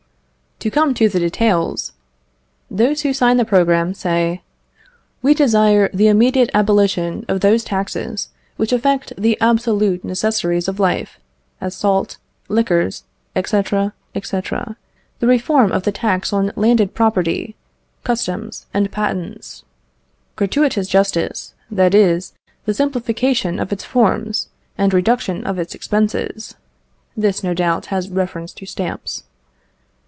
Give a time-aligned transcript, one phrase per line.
[0.61, 1.93] To come to the details:
[2.69, 4.43] Those who sign the programme say,
[5.23, 11.19] "We desire the immediate abolition of those taxes which affect the absolute necessaries of life,
[11.59, 12.17] as salt,
[12.47, 14.39] liquors, &c., &c.
[14.43, 14.55] "The
[15.21, 17.55] reform of the tax on landed property,
[18.03, 19.63] customs, and patents.
[20.35, 22.33] "Gratuitous justice that is,
[22.65, 26.53] the simplification of its forms, and reduction of its expenses,"
[27.17, 29.23] (This, no doubt, has reference to stamps.)